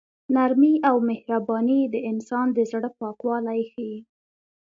[0.35, 3.97] نرمي او مهرباني د انسان د زړه پاکوالی ښيي.